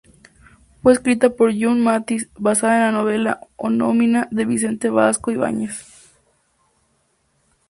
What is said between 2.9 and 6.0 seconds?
la novela homónima de Vicente Blasco Ibáñez.